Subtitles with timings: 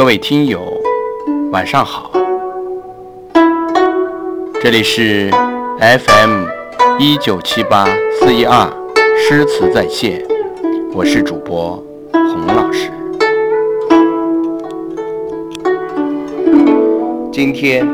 [0.00, 0.62] 各位听友，
[1.52, 2.10] 晚上好，
[4.62, 5.30] 这里是
[5.78, 6.46] FM
[6.98, 7.84] 一九七八
[8.18, 8.66] 四一二
[9.18, 10.26] 诗词在线，
[10.94, 11.76] 我是主播
[12.12, 12.90] 洪老师。
[17.30, 17.86] 今天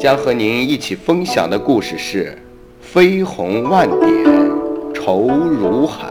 [0.00, 2.38] 将和您一起分享的故事是
[2.80, 4.10] “飞鸿万点
[4.94, 6.06] 愁如海”。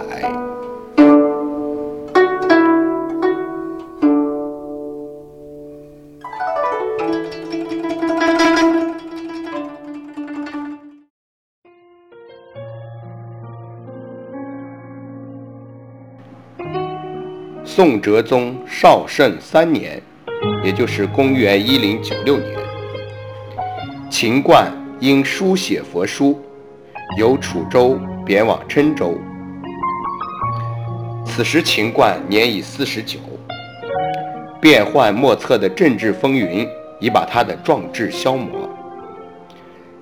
[17.78, 20.02] 宋哲宗绍圣三年，
[20.64, 22.58] 也就是公元一零九六年，
[24.10, 24.66] 秦观
[25.00, 26.42] 因书写佛书，
[27.20, 29.16] 由楚州贬往郴州。
[31.24, 33.20] 此时秦观年已四十九，
[34.60, 36.68] 变幻莫测的政治风云
[37.00, 38.68] 已把他的壮志消磨，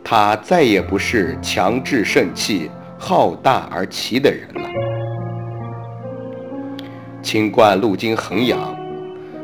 [0.02, 4.85] 他再也不是强志盛气、好大而齐的人了。
[7.26, 8.78] 秦观路经衡阳，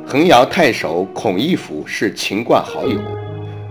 [0.05, 3.01] 衡阳太守孔义府是秦观好友，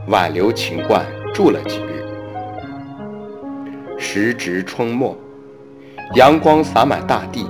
[0.08, 2.04] 挽留秦观住了几日。
[3.96, 5.16] 时值春末，
[6.16, 7.46] 阳光洒满大地，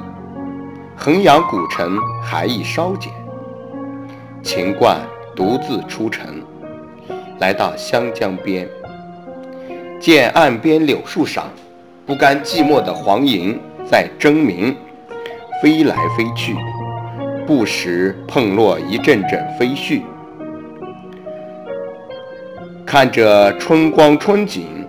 [0.95, 3.11] 衡阳古城还意稍减。
[4.43, 5.01] 秦观
[5.35, 6.43] 独自出城，
[7.39, 8.69] 来到湘江边，
[9.99, 11.49] 见岸边柳树上，
[12.05, 13.59] 不甘寂寞的黄莺
[13.91, 14.77] 在争鸣。
[15.61, 16.57] 飞来飞去，
[17.47, 20.01] 不时碰落一阵阵飞絮。
[22.87, 24.87] 看着春光春景，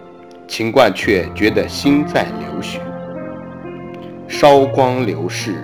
[0.48, 2.80] 秦观却觉得心在流血。
[4.30, 5.56] 韶光流逝，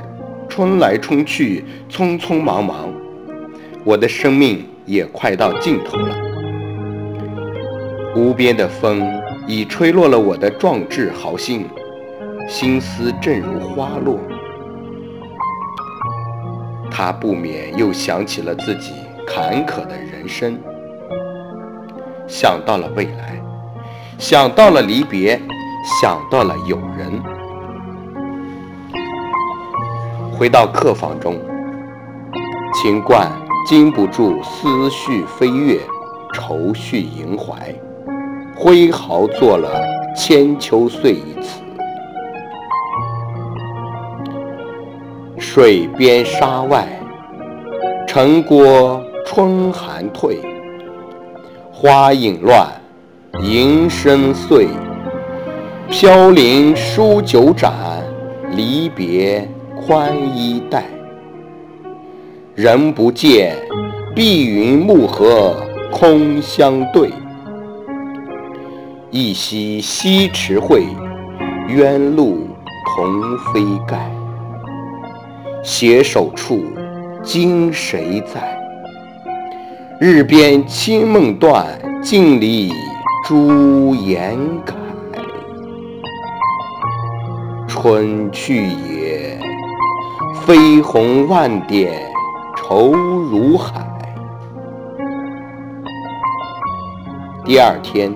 [0.50, 2.94] 春来春去，匆匆忙忙，
[3.86, 6.18] 我的生命也快到尽头了。
[8.14, 9.10] 无边的风
[9.48, 11.66] 已吹落了我的壮志豪心，
[12.46, 14.20] 心思正如花落。
[17.00, 18.92] 他不免又想起了自己
[19.28, 20.58] 坎坷的人生，
[22.28, 23.40] 想到了未来，
[24.18, 25.40] 想到了离别，
[26.02, 27.22] 想到了友人。
[30.32, 31.40] 回到客房中，
[32.74, 33.32] 秦观
[33.68, 35.80] 禁不住思绪飞跃，
[36.34, 37.76] 愁绪萦怀，
[38.56, 39.70] 挥毫作了
[40.20, 41.62] 《千秋岁》一词。
[45.58, 46.88] 水边沙外，
[48.06, 50.38] 城郭春寒退。
[51.72, 52.68] 花影乱，
[53.42, 54.68] 莺声碎。
[55.90, 57.74] 飘零书酒盏，
[58.52, 60.86] 离别宽衣带。
[62.54, 63.58] 人不见，
[64.14, 65.56] 碧云暮河
[65.92, 67.10] 空相对。
[69.10, 70.84] 一夕西池会，
[71.68, 72.46] 鸳鹭
[72.86, 74.17] 同飞盖。
[75.64, 76.64] 携手处，
[77.24, 78.58] 今谁在？
[80.00, 81.66] 日边清梦断，
[82.02, 82.72] 镜里
[83.26, 84.74] 朱颜改。
[87.68, 89.40] 春去也，
[90.46, 92.00] 飞鸿万点
[92.56, 93.86] 愁如海。
[97.46, 98.14] 第二天，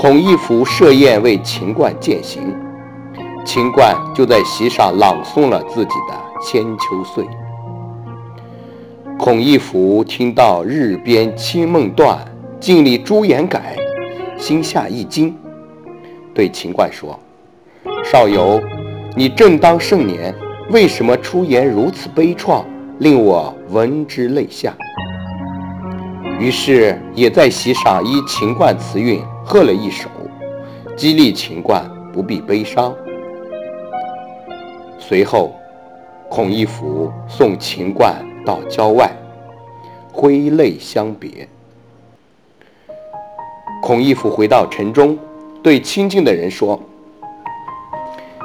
[0.00, 2.42] 孔义府设宴为秦观饯行，
[3.44, 6.23] 秦观就在席上朗诵了自己的。
[6.44, 7.24] 千秋岁，
[9.18, 12.18] 孔义府听到“日边清梦断，
[12.60, 13.74] 镜里朱颜改”，
[14.36, 15.34] 心下一惊，
[16.34, 17.18] 对秦观说
[18.04, 18.60] ：“少游，
[19.16, 20.34] 你正当盛年，
[20.70, 22.62] 为什么出言如此悲怆，
[22.98, 24.74] 令我闻之泪下？”
[26.38, 30.10] 于是也在席上依秦观词韵喝了一首，
[30.94, 32.94] 激励秦观不必悲伤。
[34.98, 35.54] 随后。
[36.34, 38.12] 孔义府送秦观
[38.44, 39.08] 到郊外，
[40.12, 41.48] 挥泪相别。
[43.80, 45.16] 孔义府回到城中，
[45.62, 46.82] 对亲近的人说：“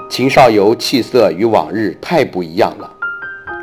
[0.07, 2.93] 秦少游气色与往日太不一样了。”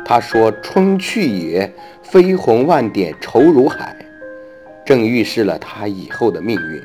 [0.03, 1.73] 他说：“春去也，
[2.03, 3.95] 飞鸿万点愁如海。”
[4.85, 6.83] 正预示了他以后的命运。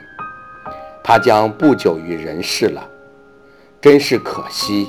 [1.03, 2.89] 他将不久于人世了，
[3.81, 4.89] 真是可惜。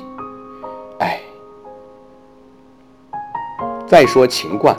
[3.86, 4.74] 再说秦观，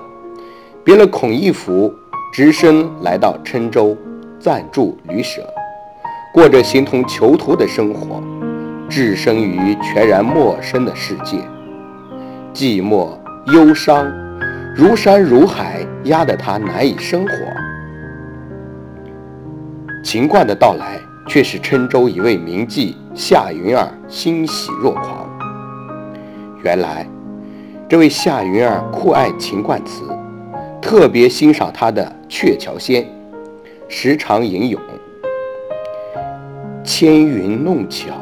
[0.83, 1.93] 别了孔义府，
[2.33, 3.95] 只身来到郴州，
[4.39, 5.47] 暂住旅舍，
[6.33, 8.21] 过着形同囚徒的生活，
[8.89, 11.37] 置身于全然陌生的世界，
[12.51, 13.09] 寂寞
[13.53, 14.11] 忧伤，
[14.75, 17.31] 如山如海，压得他难以生活。
[20.03, 25.29] 秦观的到来，却使郴州一位名妓夏云儿欣喜若狂。
[26.63, 27.07] 原来，
[27.87, 30.01] 这位夏云儿酷爱秦观词，
[30.81, 33.03] 特别欣赏他的《鹊桥仙》，
[33.87, 34.81] 时常吟咏
[36.83, 38.15] ：“纤云弄巧，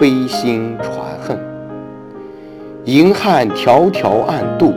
[0.00, 1.38] 飞星传恨。
[2.84, 4.74] 银汉迢迢暗度，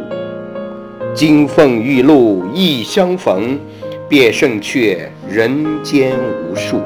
[1.15, 3.57] 金凤玉露一相逢。
[4.07, 6.13] 便胜却人间
[6.47, 6.79] 无数。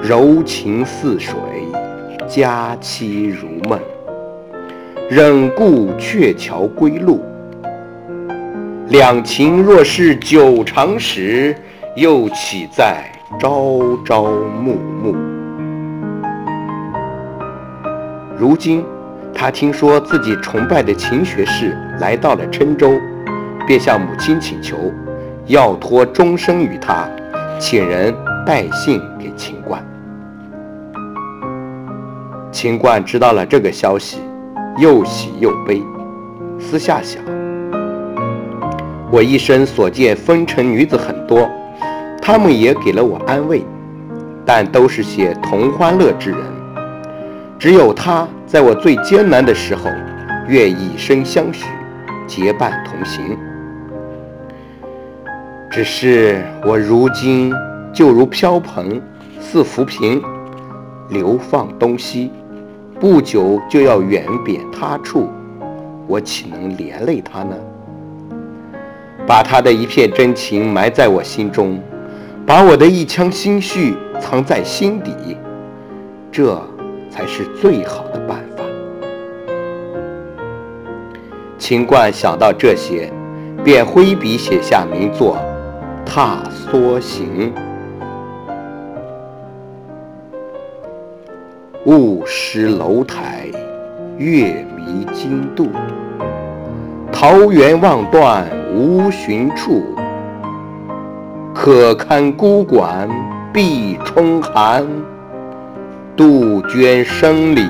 [0.00, 1.34] 柔情似水，
[2.28, 3.76] 佳期如梦。
[5.10, 7.24] 忍顾鹊桥归路，
[8.88, 11.56] 两情若是久长时，
[11.96, 13.10] 又岂在
[13.40, 14.24] 朝朝
[14.62, 15.16] 暮暮？
[18.36, 18.84] 如今，
[19.34, 22.92] 他听说自己崇拜的秦学士来到了郴州，
[23.66, 24.76] 便向母亲请求，
[25.46, 27.08] 要托终生与他，
[27.58, 28.14] 请人
[28.44, 29.82] 带信给秦观。
[32.52, 34.18] 秦观知道了这个消息。
[34.78, 35.82] 又喜又悲，
[36.56, 37.20] 私下想：
[39.10, 41.50] 我一生所见风尘女子很多，
[42.22, 43.64] 她们也给了我安慰，
[44.46, 46.38] 但都是些同欢乐之人。
[47.58, 49.90] 只有她在我最艰难的时候，
[50.46, 51.66] 愿以身相许，
[52.28, 53.36] 结伴同行。
[55.72, 57.52] 只是我如今
[57.92, 59.02] 就如飘蓬，
[59.40, 60.22] 似浮萍，
[61.08, 62.30] 流放东西。
[63.00, 65.28] 不久就要远贬他处，
[66.08, 67.54] 我岂能连累他呢？
[69.24, 71.78] 把他的一片真情埋在我心中，
[72.44, 75.36] 把我的一腔心绪藏在心底，
[76.32, 76.60] 这
[77.08, 78.64] 才是最好的办法。
[81.56, 83.12] 秦观想到这些，
[83.62, 85.38] 便挥笔写下名作
[86.08, 87.52] 《踏梭行》。
[91.88, 93.46] 雾失楼台，
[94.18, 95.70] 月迷津渡。
[97.10, 99.96] 桃源望断无寻处，
[101.54, 103.08] 可堪孤馆
[103.54, 104.86] 闭春寒。
[106.14, 107.66] 杜鹃声里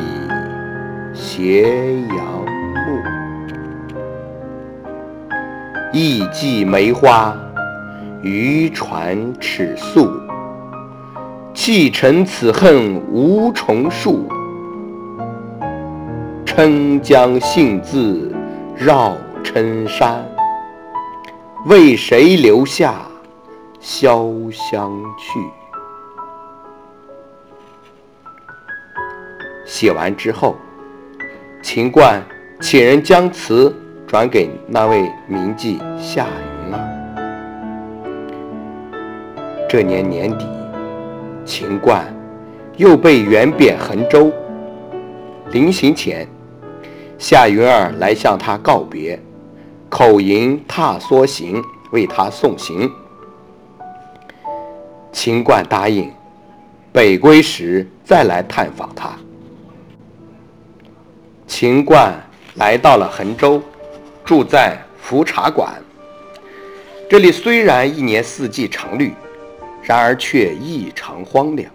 [1.14, 1.70] 斜
[2.08, 2.44] 阳
[2.74, 3.00] 暮，
[5.92, 7.32] 意寄梅花，
[8.20, 10.17] 渔船尺素。
[11.70, 14.26] 弃臣此恨无重数，
[16.46, 18.34] 郴江信自
[18.74, 20.24] 绕郴山。
[21.66, 23.02] 为谁留下
[23.82, 25.38] 潇湘去？
[29.66, 30.56] 写完之后，
[31.62, 32.22] 秦观
[32.62, 33.76] 请人将词
[34.06, 36.26] 转给那位名妓夏
[36.66, 36.80] 云儿。
[39.68, 40.46] 这年年底。
[41.48, 42.04] 秦观
[42.76, 44.30] 又被远贬衡州。
[45.50, 46.28] 临行前，
[47.18, 49.18] 夏云儿来向他告别，
[49.88, 52.92] 口吟《踏梭行》为他送行。
[55.10, 56.12] 秦观答应，
[56.92, 59.16] 北归时再来探访他。
[61.46, 62.14] 秦观
[62.56, 63.62] 来到了衡州，
[64.22, 65.72] 住在福茶馆。
[67.08, 69.14] 这里虽然一年四季常绿。
[69.88, 71.72] 然而却异常荒凉。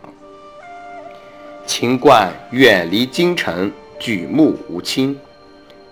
[1.65, 5.17] 秦观远离京城，举目无亲，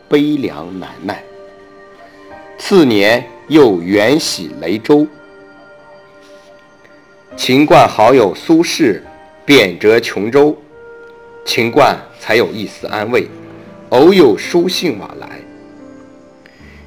[0.07, 1.23] 悲凉难耐。
[2.59, 5.07] 次年又远徙雷州。
[7.35, 9.01] 秦观好友苏轼
[9.43, 10.55] 贬谪琼州，
[11.43, 13.27] 秦观才有一丝安慰，
[13.89, 15.27] 偶有书信往来。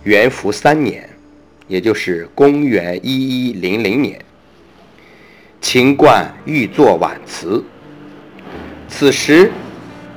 [0.05, 1.11] 元符三年，
[1.67, 4.17] 也就是公元一一零零年。
[5.65, 7.65] 秦观欲作挽词。
[8.87, 9.51] 此时，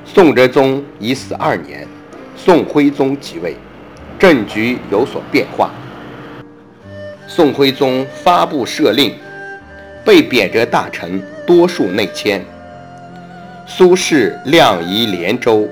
[0.04, 1.88] 宋哲宗已死二年，
[2.36, 3.56] 宋徽宗即位，
[4.18, 5.70] 政局有所变化。
[7.26, 9.14] 宋徽宗发布赦令，
[10.04, 12.44] 被贬谪大臣多数内迁。
[13.66, 15.66] 苏轼亮移连州，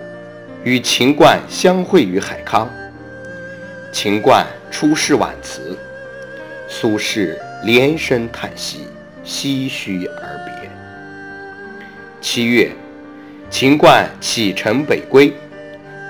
[0.65, 2.67] 与秦观相会于海康。
[3.93, 5.77] 秦观出仕挽词，
[6.67, 8.87] 苏轼连声叹息。
[9.27, 10.71] 唏嘘而别。
[12.21, 12.71] 七月，
[13.51, 15.33] 秦观启程北归。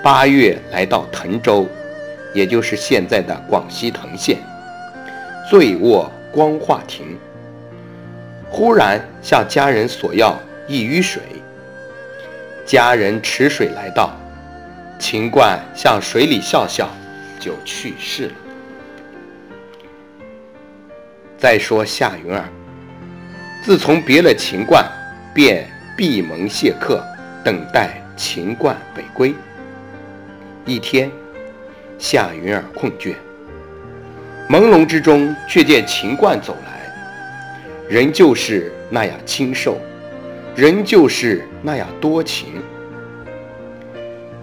[0.04, 1.66] 八月来到滕州，
[2.34, 4.38] 也就是现在的广西滕县，
[5.50, 7.16] 醉卧光化亭。
[8.48, 11.22] 忽然向家人索要一盂水。
[12.64, 14.14] 家人持水来到，
[14.98, 16.88] 秦观向水里笑笑，
[17.40, 18.32] 就去世了。
[21.38, 22.48] 再说夏云儿，
[23.66, 24.88] 自从别了秦观，
[25.34, 27.04] 便闭门谢客，
[27.42, 29.34] 等待秦观北归。
[30.64, 31.10] 一天，
[31.98, 33.16] 夏云儿困倦，
[34.48, 36.80] 朦胧之中却见秦观走来，
[37.88, 39.80] 仍旧是那样清瘦，
[40.54, 42.62] 仍旧是那样多情。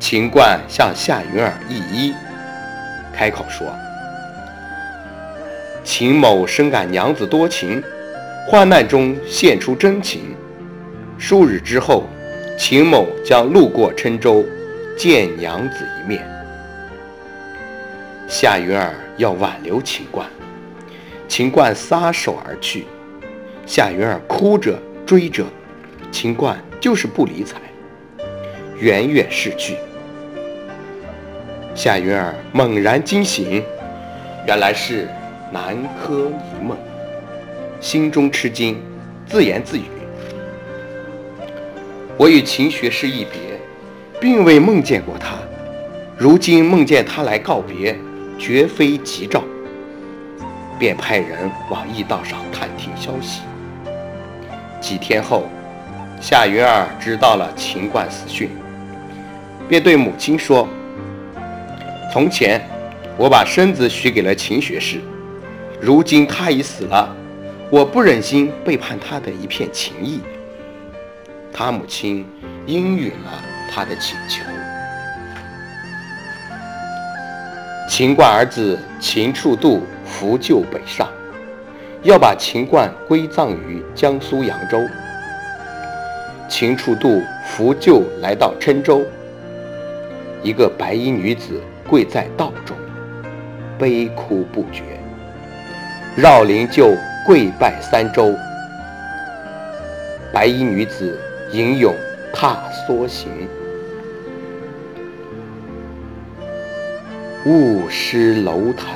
[0.01, 2.13] 秦观向夏云儿一揖，
[3.15, 3.73] 开口说
[5.81, 7.81] ：“秦某深感娘子多情，
[8.47, 10.35] 患难中献出真情。
[11.17, 12.07] 数日之后，
[12.57, 14.43] 秦某将路过郴州，
[14.97, 16.21] 见娘子一面。”
[18.27, 20.27] 夏云儿要挽留秦观，
[21.27, 22.85] 秦观撒手而去。
[23.65, 25.45] 夏云儿哭着追着，
[26.11, 27.57] 秦观就是不理睬，
[28.79, 29.77] 远远逝去。
[31.73, 33.63] 夏云儿猛然惊醒，
[34.45, 35.07] 原来是
[35.51, 36.77] 南柯一梦，
[37.83, 38.81] 心中吃惊，
[39.27, 39.83] 自言自语
[42.15, 43.59] ：“我与秦学士一别，
[44.21, 45.35] 并未梦见过他，
[46.17, 47.99] 如今梦见他来告别，
[48.39, 49.43] 绝非吉兆。”
[50.79, 53.41] 便派人往驿道上探听消息。
[54.79, 55.43] 几天后，
[56.21, 58.49] 夏云儿知道了秦观死讯，
[59.67, 60.65] 便对母亲说。
[62.13, 62.61] 从前，
[63.17, 65.01] 我把身子许给了秦学士，
[65.81, 67.12] 如今他已死了，
[67.69, 70.21] 我不忍心背叛他的一片情谊。
[71.51, 72.25] 他母亲
[72.65, 74.43] 应允了他的请求。
[77.89, 81.07] 秦观儿子秦处度扶柩北上，
[82.01, 84.79] 要把秦观归葬于江苏扬州。
[86.49, 89.03] 秦处度扶柩来到郴州，
[90.41, 91.61] 一个白衣女子。
[91.89, 92.75] 跪在道中，
[93.77, 94.81] 悲哭不绝。
[96.15, 98.35] 绕灵就跪拜三周。
[100.31, 101.17] 白衣女子
[101.51, 101.95] 吟咏
[102.33, 103.47] 踏梭行，
[107.45, 108.93] 雾失楼台，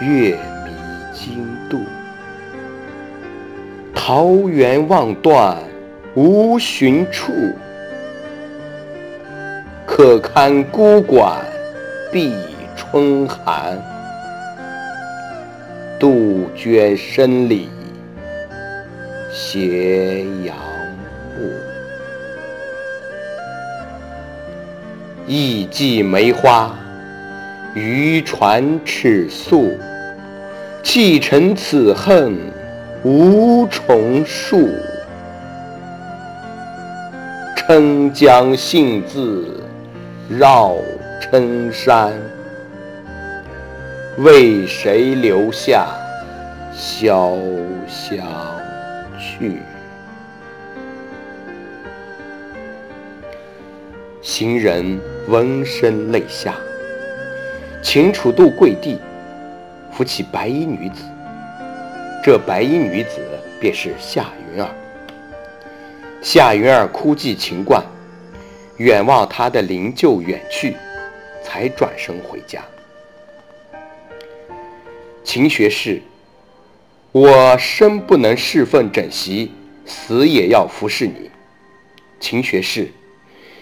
[0.00, 0.72] 月迷
[1.12, 1.80] 津渡。
[3.94, 5.56] 桃源望断
[6.14, 7.32] 无寻处。
[9.86, 11.44] 可堪孤馆
[12.10, 12.34] 闭
[12.76, 13.76] 春寒，
[16.58, 17.68] 杜鹃声里
[19.32, 20.56] 斜阳
[21.38, 21.48] 暮。
[25.24, 26.74] 一骑梅花，
[27.74, 29.78] 渔船尺素。
[30.82, 32.34] 弃尘此恨
[33.04, 34.68] 无重数，
[37.56, 39.46] 郴江信自。
[40.28, 40.74] 绕
[41.32, 42.12] 郴山，
[44.18, 45.86] 为谁留下
[47.00, 47.38] 潇
[47.86, 48.26] 湘
[49.20, 49.62] 去？
[54.20, 56.56] 行人闻声泪下。
[57.84, 58.98] 秦楚度跪地，
[59.92, 61.04] 扶起白衣女子。
[62.24, 63.20] 这白衣女子
[63.60, 64.68] 便是夏云儿。
[66.20, 67.80] 夏云儿哭祭秦观。
[68.78, 70.76] 远望他的灵柩远去，
[71.44, 72.60] 才转身回家。
[75.22, 76.02] 秦学士，
[77.10, 79.50] 我生不能侍奉枕席，
[79.86, 81.30] 死也要服侍你。
[82.20, 82.92] 秦学士，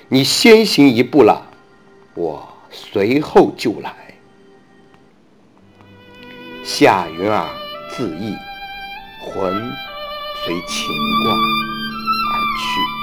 [0.09, 1.47] 你先行一步了，
[2.15, 3.95] 我随后就来。
[6.65, 7.49] 夏云儿
[7.97, 8.37] 自缢，
[9.21, 9.55] 魂
[10.45, 10.89] 随秦
[11.23, 11.33] 卦
[12.33, 12.96] 而去。